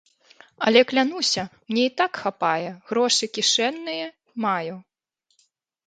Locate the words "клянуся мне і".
0.91-1.93